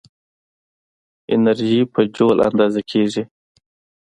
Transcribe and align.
انرژي 1.33 1.81
په 1.93 2.01
جول 2.15 2.37
اندازه 2.49 2.81
کېږي. 2.91 3.23